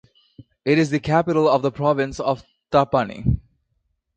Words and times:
It 0.65 0.79
is 0.79 0.89
the 0.89 0.99
capital 0.99 1.47
of 1.47 1.61
the 1.61 1.71
Province 1.71 2.19
of 2.19 2.41
Trapani. 2.71 3.39